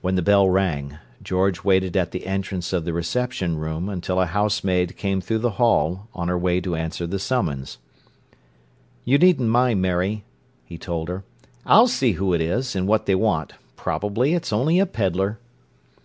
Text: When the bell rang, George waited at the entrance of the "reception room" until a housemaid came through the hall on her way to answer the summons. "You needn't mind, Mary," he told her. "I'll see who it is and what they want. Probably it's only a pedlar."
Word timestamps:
When 0.00 0.14
the 0.14 0.22
bell 0.22 0.48
rang, 0.48 0.98
George 1.24 1.64
waited 1.64 1.96
at 1.96 2.12
the 2.12 2.24
entrance 2.24 2.72
of 2.72 2.84
the 2.84 2.92
"reception 2.92 3.56
room" 3.56 3.88
until 3.88 4.20
a 4.20 4.26
housemaid 4.26 4.96
came 4.96 5.20
through 5.20 5.40
the 5.40 5.50
hall 5.58 6.06
on 6.14 6.28
her 6.28 6.38
way 6.38 6.60
to 6.60 6.76
answer 6.76 7.04
the 7.04 7.18
summons. 7.18 7.78
"You 9.04 9.18
needn't 9.18 9.48
mind, 9.48 9.82
Mary," 9.82 10.22
he 10.64 10.78
told 10.78 11.08
her. 11.08 11.24
"I'll 11.66 11.88
see 11.88 12.12
who 12.12 12.32
it 12.32 12.40
is 12.40 12.76
and 12.76 12.86
what 12.86 13.06
they 13.06 13.16
want. 13.16 13.54
Probably 13.74 14.34
it's 14.34 14.52
only 14.52 14.78
a 14.78 14.86
pedlar." 14.86 15.40